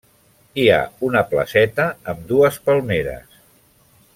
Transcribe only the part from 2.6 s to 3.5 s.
palmeres.